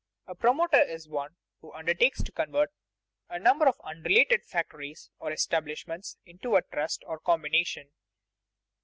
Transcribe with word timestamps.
_A 0.25 0.33
promoter 0.33 0.81
is 0.81 1.07
one 1.07 1.35
who 1.59 1.71
undertakes 1.73 2.23
to 2.23 2.31
convert 2.31 2.71
a 3.29 3.37
number 3.37 3.67
of 3.67 3.79
unrelated 3.83 4.43
factories, 4.43 5.11
or 5.19 5.31
establishments, 5.31 6.17
into 6.25 6.55
a 6.55 6.63
trust, 6.63 7.03
or 7.05 7.19
combination. 7.19 7.91